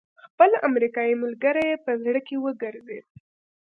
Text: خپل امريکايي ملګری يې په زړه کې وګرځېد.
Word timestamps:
خپل 0.25 0.51
امريکايي 0.67 1.15
ملګری 1.23 1.63
يې 1.69 1.75
په 1.85 1.91
زړه 2.03 2.21
کې 2.27 2.35
وګرځېد. 2.45 3.05